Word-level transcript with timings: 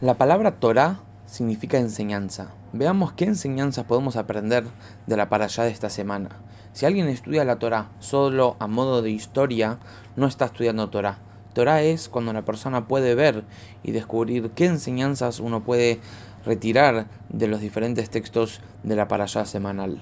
La 0.00 0.14
palabra 0.14 0.52
Torah 0.52 1.00
significa 1.26 1.76
enseñanza. 1.76 2.52
Veamos 2.72 3.14
qué 3.14 3.24
enseñanzas 3.24 3.84
podemos 3.84 4.14
aprender 4.14 4.62
de 5.08 5.16
la 5.16 5.28
para 5.28 5.46
allá 5.46 5.64
de 5.64 5.72
esta 5.72 5.90
semana. 5.90 6.28
Si 6.72 6.86
alguien 6.86 7.08
estudia 7.08 7.44
la 7.44 7.58
Torah 7.58 7.90
solo 7.98 8.54
a 8.60 8.68
modo 8.68 9.02
de 9.02 9.10
historia, 9.10 9.80
no 10.14 10.28
está 10.28 10.44
estudiando 10.44 10.88
Torah. 10.88 11.18
Torah 11.52 11.82
es 11.82 12.08
cuando 12.08 12.32
la 12.32 12.44
persona 12.44 12.86
puede 12.86 13.16
ver 13.16 13.42
y 13.82 13.90
descubrir 13.90 14.50
qué 14.50 14.66
enseñanzas 14.66 15.40
uno 15.40 15.64
puede 15.64 15.98
retirar 16.46 17.08
de 17.28 17.48
los 17.48 17.60
diferentes 17.60 18.08
textos 18.08 18.60
de 18.84 18.94
la 18.94 19.08
para 19.08 19.24
allá 19.24 19.46
semanal. 19.46 20.00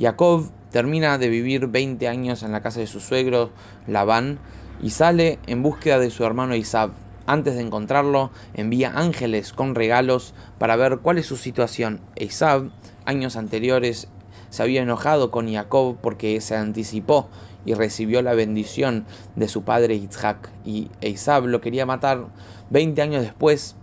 Jacob 0.00 0.50
termina 0.72 1.16
de 1.16 1.28
vivir 1.28 1.68
20 1.68 2.08
años 2.08 2.42
en 2.42 2.50
la 2.50 2.60
casa 2.60 2.80
de 2.80 2.88
su 2.88 2.98
suegro, 2.98 3.50
Labán, 3.86 4.40
y 4.82 4.90
sale 4.90 5.38
en 5.46 5.62
búsqueda 5.62 6.00
de 6.00 6.10
su 6.10 6.24
hermano 6.24 6.56
Isab 6.56 6.90
antes 7.28 7.54
de 7.54 7.60
encontrarlo, 7.60 8.30
envía 8.54 8.92
ángeles 8.96 9.52
con 9.52 9.74
regalos 9.74 10.34
para 10.58 10.76
ver 10.76 10.98
cuál 10.98 11.18
es 11.18 11.26
su 11.26 11.36
situación. 11.36 12.00
Esav, 12.16 12.70
años 13.04 13.36
anteriores, 13.36 14.08
se 14.48 14.62
había 14.62 14.82
enojado 14.82 15.30
con 15.30 15.52
Jacob 15.52 15.98
porque 16.00 16.40
se 16.40 16.56
anticipó 16.56 17.28
y 17.66 17.74
recibió 17.74 18.22
la 18.22 18.32
bendición 18.32 19.04
de 19.36 19.46
su 19.46 19.62
padre 19.62 19.94
Isaac. 19.94 20.50
Y 20.64 20.90
Esav 21.02 21.46
lo 21.46 21.60
quería 21.60 21.84
matar. 21.84 22.28
Veinte 22.70 23.02
años 23.02 23.22
después, 23.22 23.76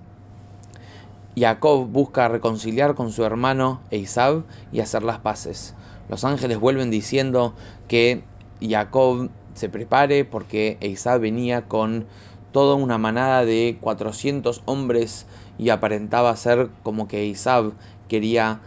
Jacob 1.37 1.87
busca 1.87 2.27
reconciliar 2.27 2.95
con 2.95 3.11
su 3.11 3.23
hermano 3.25 3.81
Esav 3.91 4.43
y 4.71 4.79
hacer 4.79 5.03
las 5.03 5.19
paces. 5.19 5.75
Los 6.09 6.23
ángeles 6.23 6.59
vuelven 6.59 6.89
diciendo 6.89 7.53
que 7.87 8.23
Jacob 8.59 9.29
se 9.53 9.69
prepare 9.69 10.25
porque 10.25 10.77
Esav 10.81 11.19
venía 11.19 11.67
con 11.67 12.07
toda 12.55 12.75
una 12.75 12.97
manada 12.97 13.43
de 13.43 13.77
400 13.81 14.61
hombres 14.63 15.25
y 15.57 15.71
aparentaba 15.71 16.33
ser 16.37 16.69
como 16.83 17.05
que 17.05 17.25
Isab 17.25 17.73
quería 18.07 18.61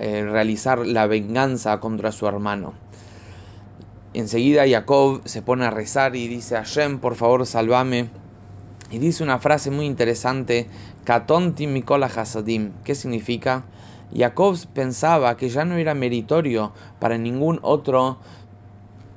eh, 0.00 0.26
realizar 0.28 0.84
la 0.84 1.06
venganza 1.06 1.78
contra 1.78 2.10
su 2.10 2.26
hermano. 2.26 2.74
Enseguida 4.14 4.64
Jacob 4.68 5.20
se 5.26 5.42
pone 5.42 5.64
a 5.64 5.70
rezar 5.70 6.16
y 6.16 6.26
dice, 6.26 6.56
Hashem, 6.56 6.98
por 6.98 7.14
favor, 7.14 7.46
salvame. 7.46 8.10
Y 8.90 8.98
dice 8.98 9.22
una 9.22 9.38
frase 9.38 9.70
muy 9.70 9.86
interesante, 9.86 10.66
Katonti 11.04 11.68
Mikola 11.68 12.06
Hasadim. 12.06 12.72
¿Qué 12.82 12.96
significa? 12.96 13.62
Jacob 14.12 14.58
pensaba 14.74 15.36
que 15.36 15.50
ya 15.50 15.64
no 15.64 15.76
era 15.76 15.94
meritorio 15.94 16.72
para 16.98 17.16
ningún 17.16 17.60
otro 17.62 18.18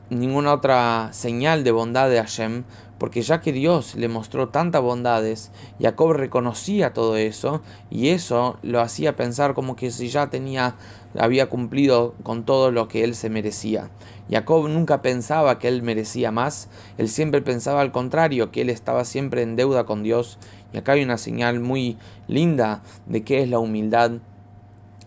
ninguna 0.09 0.53
otra 0.53 1.09
señal 1.11 1.63
de 1.63 1.71
bondad 1.71 2.09
de 2.09 2.17
Hashem, 2.17 2.63
porque 2.97 3.21
ya 3.21 3.41
que 3.41 3.51
Dios 3.51 3.95
le 3.95 4.07
mostró 4.07 4.49
tantas 4.49 4.81
bondades, 4.81 5.51
Jacob 5.79 6.13
reconocía 6.13 6.93
todo 6.93 7.17
eso 7.17 7.61
y 7.89 8.09
eso 8.09 8.57
lo 8.61 8.79
hacía 8.79 9.15
pensar 9.15 9.53
como 9.53 9.75
que 9.75 9.91
si 9.91 10.09
ya 10.09 10.29
tenía 10.29 10.75
había 11.17 11.47
cumplido 11.47 12.15
con 12.23 12.43
todo 12.43 12.71
lo 12.71 12.87
que 12.87 13.03
él 13.03 13.15
se 13.15 13.29
merecía. 13.29 13.89
Jacob 14.29 14.67
nunca 14.69 15.01
pensaba 15.01 15.59
que 15.59 15.67
él 15.67 15.83
merecía 15.83 16.31
más, 16.31 16.69
él 16.97 17.09
siempre 17.09 17.41
pensaba 17.41 17.81
al 17.81 17.91
contrario, 17.91 18.51
que 18.51 18.61
él 18.61 18.69
estaba 18.69 19.05
siempre 19.05 19.41
en 19.41 19.55
deuda 19.55 19.85
con 19.85 20.01
Dios. 20.01 20.39
Y 20.71 20.77
acá 20.77 20.93
hay 20.93 21.03
una 21.03 21.17
señal 21.17 21.59
muy 21.59 21.97
linda 22.27 22.81
de 23.05 23.23
qué 23.23 23.43
es 23.43 23.49
la 23.49 23.59
humildad 23.59 24.13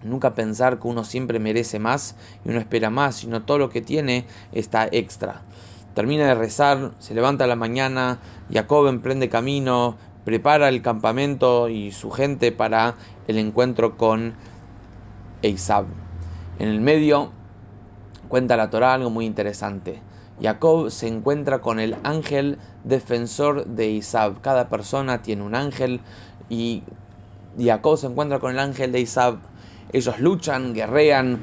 Nunca 0.06 0.34
pensar 0.34 0.78
que 0.78 0.88
uno 0.88 1.04
siempre 1.04 1.38
merece 1.38 1.78
más 1.78 2.16
y 2.44 2.50
uno 2.50 2.58
espera 2.58 2.90
más, 2.90 3.16
sino 3.16 3.42
todo 3.42 3.58
lo 3.58 3.68
que 3.68 3.82
tiene 3.82 4.26
está 4.52 4.88
extra. 4.90 5.42
Termina 5.94 6.26
de 6.26 6.34
rezar, 6.34 6.92
se 6.98 7.14
levanta 7.14 7.46
la 7.46 7.56
mañana, 7.56 8.18
Jacob 8.52 8.86
emprende 8.86 9.28
camino, 9.28 9.96
prepara 10.24 10.68
el 10.68 10.82
campamento 10.82 11.68
y 11.68 11.92
su 11.92 12.10
gente 12.10 12.52
para 12.52 12.96
el 13.28 13.38
encuentro 13.38 13.96
con 13.96 14.34
Eisab. 15.42 15.86
En 16.58 16.68
el 16.68 16.80
medio 16.80 17.32
cuenta 18.28 18.56
la 18.56 18.70
Torah 18.70 18.94
algo 18.94 19.10
muy 19.10 19.24
interesante. 19.24 20.02
Jacob 20.42 20.90
se 20.90 21.08
encuentra 21.08 21.60
con 21.60 21.80
el 21.80 21.96
ángel 22.02 22.58
defensor 22.84 23.64
de 23.66 23.88
Isab. 23.88 24.40
Cada 24.42 24.68
persona 24.68 25.22
tiene 25.22 25.42
un 25.42 25.54
ángel 25.54 26.00
y 26.50 26.82
Jacob 27.58 27.96
se 27.96 28.06
encuentra 28.06 28.38
con 28.38 28.52
el 28.52 28.58
ángel 28.58 28.92
de 28.92 29.00
Isab 29.00 29.38
ellos 29.96 30.20
luchan, 30.20 30.74
guerrean, 30.74 31.40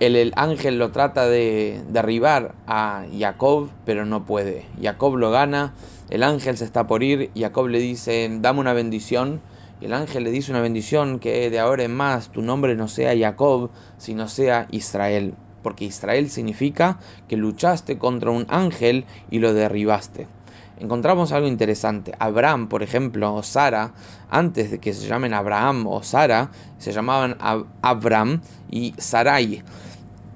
el, 0.00 0.32
ángel 0.34 0.78
lo 0.78 0.90
trata 0.90 1.28
de 1.28 1.80
derribar 1.88 2.54
a 2.66 3.04
Jacob, 3.16 3.70
pero 3.84 4.04
no 4.04 4.26
puede. 4.26 4.66
Jacob 4.80 5.16
lo 5.16 5.30
gana, 5.30 5.74
el 6.10 6.24
ángel 6.24 6.56
se 6.56 6.64
está 6.64 6.88
por 6.88 7.04
ir, 7.04 7.30
Jacob 7.36 7.68
le 7.68 7.78
dice, 7.78 8.28
dame 8.40 8.58
una 8.58 8.72
bendición. 8.72 9.40
Y 9.80 9.86
el 9.86 9.94
ángel 9.94 10.24
le 10.24 10.30
dice 10.30 10.50
una 10.50 10.60
bendición 10.60 11.20
que 11.20 11.50
de 11.50 11.58
ahora 11.60 11.84
en 11.84 11.94
más 11.94 12.30
tu 12.30 12.42
nombre 12.42 12.74
no 12.74 12.88
sea 12.88 13.16
Jacob, 13.16 13.70
sino 13.98 14.28
sea 14.28 14.66
Israel. 14.70 15.34
Porque 15.62 15.84
Israel 15.84 16.28
significa 16.30 16.98
que 17.28 17.36
luchaste 17.36 17.98
contra 17.98 18.30
un 18.32 18.46
ángel 18.48 19.04
y 19.30 19.38
lo 19.38 19.54
derribaste 19.54 20.26
encontramos 20.78 21.32
algo 21.32 21.48
interesante. 21.48 22.12
Abraham, 22.18 22.68
por 22.68 22.82
ejemplo, 22.82 23.34
o 23.34 23.42
Sara, 23.42 23.92
antes 24.30 24.70
de 24.70 24.78
que 24.78 24.92
se 24.92 25.06
llamen 25.06 25.34
Abraham 25.34 25.86
o 25.86 26.02
Sara, 26.02 26.50
se 26.78 26.92
llamaban 26.92 27.36
Abram 27.82 28.40
y 28.70 28.94
Sarai. 28.98 29.62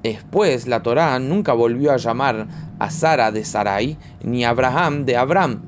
Después 0.02 0.68
la 0.68 0.82
Torá 0.82 1.18
nunca 1.18 1.52
volvió 1.52 1.92
a 1.92 1.96
llamar 1.96 2.46
a 2.78 2.90
Sara 2.90 3.32
de 3.32 3.44
Sarai 3.44 3.98
ni 4.22 4.44
a 4.44 4.50
Abraham 4.50 5.04
de 5.04 5.16
Abraham. 5.16 5.62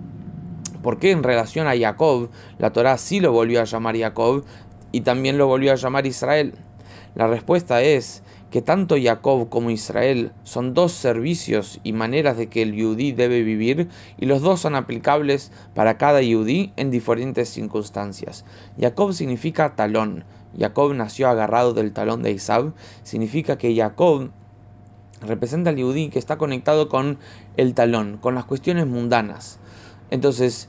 Porque 0.82 1.10
en 1.10 1.22
relación 1.22 1.66
a 1.66 1.76
Jacob, 1.76 2.30
la 2.58 2.72
Torá 2.72 2.98
sí 2.98 3.20
lo 3.20 3.32
volvió 3.32 3.60
a 3.60 3.64
llamar 3.64 3.98
Jacob 3.98 4.44
y 4.92 5.00
también 5.00 5.38
lo 5.38 5.46
volvió 5.46 5.72
a 5.72 5.76
llamar 5.76 6.06
Israel? 6.06 6.54
La 7.14 7.26
respuesta 7.26 7.82
es 7.82 8.22
que 8.50 8.62
tanto 8.62 8.96
Jacob 9.00 9.48
como 9.48 9.70
Israel 9.70 10.32
son 10.42 10.72
dos 10.74 10.92
servicios 10.92 11.80
y 11.84 11.92
maneras 11.92 12.36
de 12.36 12.48
que 12.48 12.62
el 12.62 12.74
yudí 12.74 13.12
debe 13.12 13.42
vivir 13.42 13.88
y 14.18 14.26
los 14.26 14.40
dos 14.40 14.60
son 14.60 14.74
aplicables 14.74 15.52
para 15.74 15.98
cada 15.98 16.22
yudí 16.22 16.72
en 16.76 16.90
diferentes 16.90 17.48
circunstancias. 17.50 18.44
Jacob 18.80 19.12
significa 19.12 19.76
talón. 19.76 20.24
Jacob 20.58 20.94
nació 20.94 21.28
agarrado 21.28 21.74
del 21.74 21.92
talón 21.92 22.22
de 22.22 22.32
Isab. 22.32 22.72
Significa 23.02 23.58
que 23.58 23.76
Jacob 23.76 24.30
representa 25.20 25.70
al 25.70 25.76
yudí 25.76 26.08
que 26.08 26.18
está 26.18 26.38
conectado 26.38 26.88
con 26.88 27.18
el 27.56 27.74
talón, 27.74 28.18
con 28.18 28.34
las 28.34 28.44
cuestiones 28.44 28.86
mundanas. 28.86 29.58
Entonces, 30.10 30.68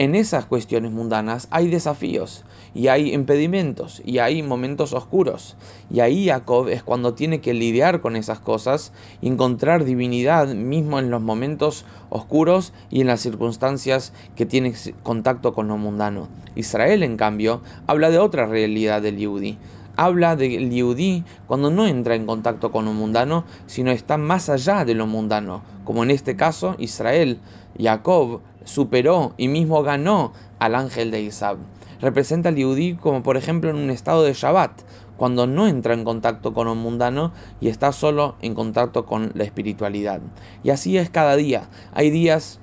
en 0.00 0.14
esas 0.14 0.46
cuestiones 0.46 0.92
mundanas 0.92 1.46
hay 1.50 1.68
desafíos 1.68 2.42
y 2.74 2.88
hay 2.88 3.12
impedimentos 3.12 4.00
y 4.02 4.16
hay 4.16 4.42
momentos 4.42 4.94
oscuros. 4.94 5.58
Y 5.90 6.00
ahí 6.00 6.28
Jacob 6.28 6.68
es 6.68 6.82
cuando 6.82 7.12
tiene 7.12 7.42
que 7.42 7.52
lidiar 7.52 8.00
con 8.00 8.16
esas 8.16 8.40
cosas 8.40 8.94
y 9.20 9.28
encontrar 9.28 9.84
divinidad 9.84 10.54
mismo 10.54 10.98
en 10.98 11.10
los 11.10 11.20
momentos 11.20 11.84
oscuros 12.08 12.72
y 12.88 13.02
en 13.02 13.08
las 13.08 13.20
circunstancias 13.20 14.14
que 14.36 14.46
tiene 14.46 14.72
contacto 15.02 15.52
con 15.52 15.68
lo 15.68 15.76
mundano. 15.76 16.28
Israel, 16.54 17.02
en 17.02 17.18
cambio, 17.18 17.60
habla 17.86 18.08
de 18.08 18.20
otra 18.20 18.46
realidad 18.46 19.02
del 19.02 19.18
Yehudi 19.18 19.58
habla 19.96 20.34
del 20.34 20.70
Yehudi 20.70 21.24
cuando 21.46 21.70
no 21.70 21.86
entra 21.86 22.14
en 22.14 22.24
contacto 22.24 22.72
con 22.72 22.86
lo 22.86 22.94
mundano, 22.94 23.44
sino 23.66 23.90
está 23.90 24.16
más 24.16 24.48
allá 24.48 24.86
de 24.86 24.94
lo 24.94 25.06
mundano, 25.06 25.62
como 25.84 26.04
en 26.04 26.10
este 26.10 26.36
caso 26.36 26.74
Israel, 26.78 27.38
Jacob 27.78 28.40
superó 28.64 29.34
y 29.36 29.48
mismo 29.48 29.82
ganó 29.82 30.32
al 30.58 30.74
ángel 30.74 31.10
de 31.10 31.22
Isab. 31.22 31.58
Representa 32.00 32.48
al 32.48 32.56
Yehudi 32.56 32.94
como 32.94 33.22
por 33.22 33.36
ejemplo 33.36 33.70
en 33.70 33.76
un 33.76 33.90
estado 33.90 34.22
de 34.22 34.32
Shabbat, 34.32 34.82
cuando 35.16 35.46
no 35.46 35.68
entra 35.68 35.92
en 35.92 36.04
contacto 36.04 36.54
con 36.54 36.66
lo 36.66 36.74
mundano 36.74 37.32
y 37.60 37.68
está 37.68 37.92
solo 37.92 38.36
en 38.40 38.54
contacto 38.54 39.04
con 39.04 39.32
la 39.34 39.44
espiritualidad. 39.44 40.20
Y 40.62 40.70
así 40.70 40.96
es 40.96 41.10
cada 41.10 41.36
día. 41.36 41.68
Hay 41.92 42.10
días 42.10 42.58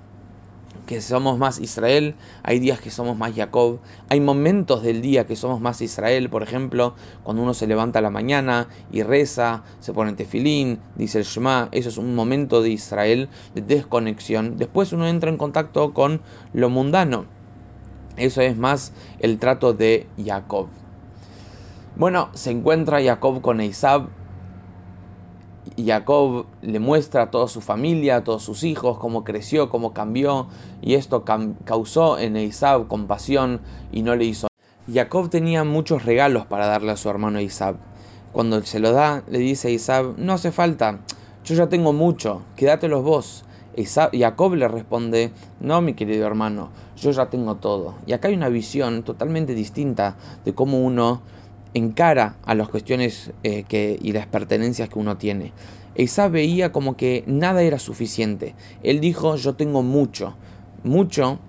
que 0.87 1.01
somos 1.01 1.37
más 1.37 1.59
Israel, 1.59 2.15
hay 2.41 2.57
días 2.57 2.81
que 2.81 2.89
somos 2.89 3.15
más 3.15 3.35
Jacob, 3.35 3.79
hay 4.09 4.19
momentos 4.19 4.81
del 4.81 5.01
día 5.01 5.27
que 5.27 5.35
somos 5.35 5.61
más 5.61 5.81
Israel, 5.81 6.29
por 6.29 6.41
ejemplo, 6.41 6.95
cuando 7.23 7.43
uno 7.43 7.53
se 7.53 7.67
levanta 7.67 7.99
a 7.99 8.01
la 8.01 8.09
mañana 8.09 8.69
y 8.91 9.03
reza, 9.03 9.63
se 9.79 9.93
pone 9.93 10.13
tefilín, 10.13 10.79
dice 10.95 11.19
el 11.19 11.25
Shema, 11.25 11.69
eso 11.71 11.89
es 11.89 11.97
un 11.97 12.15
momento 12.15 12.63
de 12.63 12.69
Israel, 12.69 13.29
de 13.53 13.61
desconexión. 13.61 14.57
Después 14.57 14.93
uno 14.93 15.07
entra 15.07 15.29
en 15.29 15.37
contacto 15.37 15.93
con 15.93 16.21
lo 16.53 16.69
mundano. 16.69 17.25
Eso 18.15 18.41
es 18.41 18.57
más 18.57 18.93
el 19.19 19.37
trato 19.37 19.73
de 19.73 20.07
Jacob. 20.23 20.69
Bueno, 21.97 22.29
se 22.33 22.51
encuentra 22.51 23.03
Jacob 23.03 23.41
con 23.41 23.59
Eisab 25.77 25.85
Jacob 25.85 26.45
le 26.61 26.79
muestra 26.79 27.23
a 27.23 27.31
toda 27.31 27.47
su 27.47 27.61
familia, 27.61 28.17
a 28.17 28.23
todos 28.23 28.43
sus 28.43 28.63
hijos, 28.63 28.97
cómo 28.97 29.23
creció, 29.23 29.69
cómo 29.69 29.93
cambió, 29.93 30.47
y 30.81 30.95
esto 30.95 31.23
causó 31.65 32.17
en 32.17 32.35
Isab 32.35 32.87
compasión 32.87 33.61
y 33.91 34.01
no 34.01 34.15
le 34.15 34.25
hizo. 34.25 34.47
Jacob 34.91 35.29
tenía 35.29 35.63
muchos 35.63 36.03
regalos 36.03 36.45
para 36.45 36.65
darle 36.65 36.91
a 36.91 36.97
su 36.97 37.09
hermano 37.09 37.39
Isab. 37.39 37.75
Cuando 38.31 38.61
se 38.63 38.79
lo 38.79 38.91
da, 38.91 39.23
le 39.29 39.39
dice 39.39 39.67
a 39.67 39.71
Isab, 39.71 40.17
no 40.17 40.33
hace 40.33 40.51
falta, 40.51 40.99
yo 41.45 41.55
ya 41.55 41.69
tengo 41.69 41.93
mucho, 41.93 42.41
quédatelos 42.55 43.03
vos. 43.03 43.43
Jacob 44.11 44.55
le 44.55 44.67
responde, 44.67 45.31
no, 45.59 45.81
mi 45.81 45.93
querido 45.93 46.25
hermano, 46.25 46.69
yo 46.95 47.11
ya 47.11 47.29
tengo 47.29 47.55
todo. 47.57 47.93
Y 48.07 48.13
acá 48.13 48.29
hay 48.29 48.33
una 48.33 48.49
visión 48.49 49.03
totalmente 49.03 49.53
distinta 49.53 50.15
de 50.43 50.55
cómo 50.55 50.79
uno 50.79 51.21
encara 51.73 52.37
a 52.45 52.55
las 52.55 52.69
cuestiones 52.69 53.31
eh, 53.43 53.63
que, 53.67 53.97
y 54.01 54.11
las 54.11 54.27
pertenencias 54.27 54.89
que 54.89 54.99
uno 54.99 55.17
tiene. 55.17 55.53
Esa 55.95 56.27
veía 56.27 56.71
como 56.71 56.95
que 56.95 57.23
nada 57.25 57.63
era 57.63 57.79
suficiente. 57.79 58.55
Él 58.83 58.99
dijo, 58.99 59.35
yo 59.35 59.55
tengo 59.55 59.81
mucho. 59.81 60.35
Mucho 60.83 61.39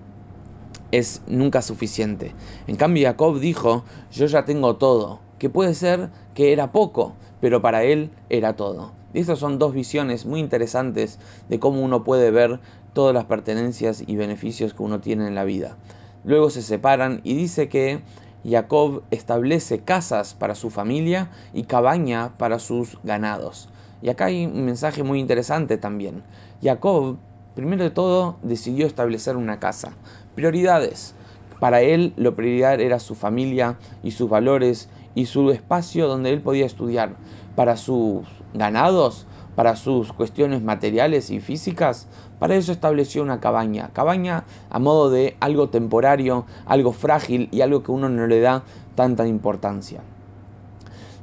es 0.91 1.21
nunca 1.27 1.61
suficiente. 1.61 2.33
En 2.67 2.75
cambio, 2.75 3.07
Jacob 3.07 3.39
dijo, 3.39 3.83
yo 4.11 4.25
ya 4.25 4.45
tengo 4.45 4.77
todo. 4.77 5.19
Que 5.37 5.49
puede 5.49 5.73
ser 5.73 6.09
que 6.33 6.51
era 6.51 6.71
poco, 6.71 7.13
pero 7.41 7.61
para 7.61 7.83
él 7.83 8.09
era 8.29 8.55
todo. 8.55 8.91
Y 9.13 9.19
estas 9.19 9.39
son 9.39 9.57
dos 9.59 9.73
visiones 9.73 10.25
muy 10.25 10.39
interesantes 10.39 11.19
de 11.47 11.59
cómo 11.59 11.81
uno 11.81 12.03
puede 12.03 12.31
ver 12.31 12.59
todas 12.93 13.13
las 13.13 13.25
pertenencias 13.25 14.03
y 14.05 14.15
beneficios 14.15 14.73
que 14.73 14.83
uno 14.83 14.99
tiene 14.99 15.27
en 15.27 15.35
la 15.35 15.43
vida. 15.43 15.77
Luego 16.23 16.49
se 16.49 16.61
separan 16.61 17.21
y 17.23 17.35
dice 17.35 17.69
que 17.69 18.01
Jacob 18.43 19.03
establece 19.11 19.79
casas 19.79 20.33
para 20.33 20.55
su 20.55 20.69
familia 20.69 21.29
y 21.53 21.63
cabaña 21.63 22.37
para 22.37 22.59
sus 22.59 22.97
ganados. 23.03 23.69
Y 24.01 24.09
acá 24.09 24.25
hay 24.25 24.45
un 24.45 24.65
mensaje 24.65 25.03
muy 25.03 25.19
interesante 25.19 25.77
también. 25.77 26.23
Jacob, 26.63 27.17
primero 27.55 27.83
de 27.83 27.89
todo, 27.89 28.37
decidió 28.41 28.85
establecer 28.87 29.35
una 29.35 29.59
casa. 29.59 29.93
Prioridades. 30.35 31.15
Para 31.59 31.81
él, 31.81 32.13
lo 32.15 32.35
prioridad 32.35 32.79
era 32.79 32.99
su 32.99 33.15
familia 33.15 33.77
y 34.01 34.11
sus 34.11 34.29
valores 34.29 34.89
y 35.15 35.25
su 35.25 35.51
espacio 35.51 36.07
donde 36.07 36.31
él 36.31 36.41
podía 36.41 36.65
estudiar. 36.65 37.17
Para 37.57 37.75
sus 37.75 38.25
ganados, 38.53 39.27
para 39.55 39.75
sus 39.75 40.13
cuestiones 40.13 40.61
materiales 40.61 41.29
y 41.29 41.39
físicas, 41.39 42.07
para 42.39 42.55
eso 42.55 42.71
estableció 42.71 43.21
una 43.21 43.39
cabaña. 43.39 43.89
Cabaña 43.93 44.45
a 44.69 44.79
modo 44.79 45.09
de 45.09 45.35
algo 45.39 45.69
temporario, 45.69 46.45
algo 46.65 46.93
frágil 46.93 47.49
y 47.51 47.61
algo 47.61 47.83
que 47.83 47.91
uno 47.91 48.09
no 48.09 48.27
le 48.27 48.39
da 48.39 48.63
tanta 48.95 49.27
importancia. 49.27 50.01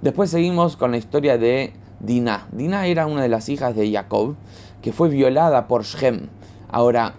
Después 0.02 0.30
seguimos 0.30 0.76
con 0.76 0.90
la 0.90 0.98
historia 0.98 1.38
de 1.38 1.72
Dinah. 2.00 2.48
Dinah 2.52 2.86
era 2.86 3.06
una 3.06 3.22
de 3.22 3.28
las 3.28 3.48
hijas 3.48 3.74
de 3.74 3.90
Jacob 3.90 4.36
que 4.82 4.92
fue 4.92 5.08
violada 5.08 5.66
por 5.68 5.84
Shem. 5.84 6.28
Ahora, 6.70 7.14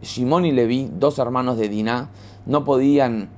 Shimon 0.00 0.46
y 0.46 0.52
Levi, 0.52 0.90
dos 0.92 1.18
hermanos 1.18 1.58
de 1.58 1.68
Dinah, 1.68 2.08
no 2.46 2.64
podían 2.64 3.28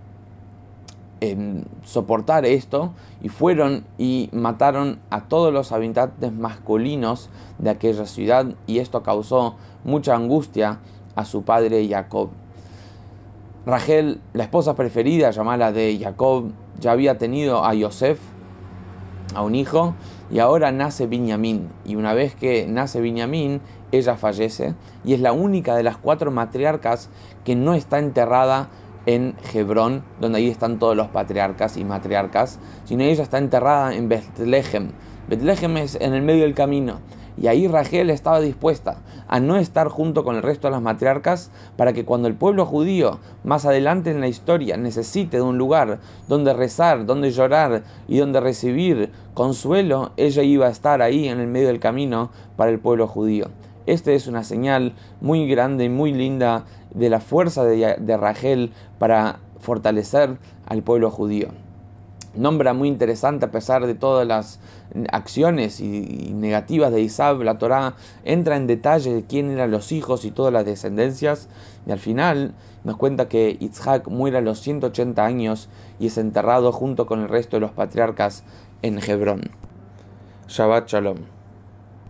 soportar 1.85 2.45
esto 2.45 2.93
y 3.23 3.31
fueron 3.31 3.85
y 3.97 4.29
mataron 4.33 4.99
a 5.09 5.23
todos 5.23 5.53
los 5.53 5.73
habitantes 5.73 6.33
masculinos 6.33 7.31
de 7.59 7.71
aquella 7.71 8.05
ciudad 8.05 8.47
y 8.67 8.79
esto 8.79 9.03
causó 9.03 9.57
mucha 9.85 10.15
angustia 10.15 10.81
a 11.15 11.25
su 11.25 11.43
padre 11.43 11.89
Jacob. 11.89 12.31
Rachel, 13.67 14.21
la 14.35 14.45
esposa 14.45 14.75
preferida, 14.75 15.31
llamada 15.31 15.73
de 15.73 15.99
Jacob, 15.99 16.51
ya 16.79 16.93
había 16.93 17.17
tenido 17.17 17.65
a 17.65 17.73
Yosef, 17.73 18.21
a 19.35 19.41
un 19.43 19.55
hijo, 19.55 19.95
y 20.31 20.41
ahora 20.41 20.71
nace 20.71 21.07
Binyamin. 21.07 21.71
Y 21.87 21.97
una 21.97 22.13
vez 22.13 22.35
que 22.35 22.67
nace 22.67 23.01
Binyamin, 23.01 23.63
ella 23.91 24.17
fallece 24.17 24.75
y 25.05 25.15
es 25.15 25.21
la 25.21 25.33
única 25.33 25.77
de 25.77 25.83
las 25.83 25.97
cuatro 25.97 26.31
matriarcas 26.31 27.09
que 27.45 27.55
no 27.55 27.75
está 27.75 27.99
enterrada 27.99 28.69
en 29.07 29.35
Hebrón, 29.53 30.03
donde 30.21 30.39
ahí 30.39 30.49
están 30.49 30.79
todos 30.79 30.97
los 30.97 31.09
patriarcas 31.09 31.77
y 31.77 31.85
matriarcas, 31.85 32.59
sino 32.85 33.03
ella 33.03 33.23
está 33.23 33.39
enterrada 33.39 33.95
en 33.95 34.09
Betlehem. 34.09 34.91
Betlehem 35.29 35.77
es 35.79 35.97
en 36.01 36.15
el 36.15 36.23
medio 36.23 36.43
del 36.43 36.55
camino. 36.55 37.01
Y 37.37 37.49
ahí 37.49 37.67
Rachel 37.67 38.11
estaba 38.11 38.41
dispuesta 38.41 38.99
a 39.27 39.41
no 39.41 39.57
estar 39.57 39.89
junto 39.89 40.23
con 40.23 40.37
el 40.37 40.43
resto 40.43 40.69
de 40.69 40.73
las 40.73 40.83
matriarcas 40.83 41.51
para 41.77 41.93
que 41.93 42.05
cuando 42.05 42.29
el 42.29 42.35
pueblo 42.35 42.65
judío 42.65 43.19
más 43.43 43.67
adelante 43.67 44.11
en 44.11 44.21
la 44.21 44.29
historia 44.29 44.77
necesite 44.77 45.39
de 45.39 45.43
un 45.43 45.59
lugar 45.59 45.99
donde 46.29 46.53
rezar, 46.53 47.07
donde 47.07 47.33
llorar 47.33 47.83
y 48.07 48.19
donde 48.19 48.41
recibir 48.41 49.11
consuelo, 49.35 50.13
ella 50.17 50.45
iba 50.45 50.67
a 50.67 50.71
estar 50.71 51.03
ahí 51.03 51.27
en 51.27 51.41
el 51.41 51.49
medio 51.49 51.67
del 51.69 51.81
camino 51.81 52.31
para 52.57 52.71
el 52.71 52.79
pueblo 52.79 53.09
judío. 53.09 53.49
Esta 53.87 54.13
es 54.13 54.27
una 54.27 54.45
señal 54.45 54.95
muy 55.21 55.49
grande 55.49 55.85
y 55.85 55.89
muy 55.89 56.13
linda 56.13 56.65
de 56.93 57.11
la 57.11 57.21
fuerza 57.21 57.65
de, 57.65 57.97
de 57.99 58.17
Rachel 58.17 58.73
para 58.99 59.41
fortalecer 59.59 60.39
al 60.67 60.83
pueblo 60.83 61.11
judío 61.11 61.49
nombra 62.37 62.75
muy 62.75 62.89
interesante 62.89 63.47
a 63.47 63.51
pesar 63.51 63.87
de 63.87 63.95
todas 63.95 64.27
las 64.27 64.59
acciones 65.11 65.81
y, 65.81 66.33
negativas 66.35 66.93
de 66.93 67.01
Isab, 67.01 67.43
la 67.43 67.59
Torá 67.59 67.95
entra 68.25 68.57
en 68.57 68.67
detalle 68.67 69.15
de 69.15 69.25
quién 69.25 69.51
eran 69.51 69.71
los 69.71 69.93
hijos 69.93 70.25
y 70.25 70.31
todas 70.31 70.53
las 70.53 70.65
descendencias 70.65 71.49
y 71.87 71.93
al 71.93 71.99
final 71.99 72.55
nos 72.85 72.97
cuenta 72.97 73.29
que 73.29 73.57
Yitzhak 73.57 74.09
muere 74.09 74.39
a 74.39 74.43
los 74.43 74.61
180 74.61 75.25
años 75.25 75.69
y 75.99 76.07
es 76.07 76.19
enterrado 76.19 76.73
junto 76.73 77.07
con 77.07 77.21
el 77.23 77.29
resto 77.29 77.57
de 77.57 77.61
los 77.61 77.73
patriarcas 77.73 78.45
en 78.83 78.99
Hebrón. 78.99 79.51
Shabbat 80.49 80.89
Shalom. 80.89 81.34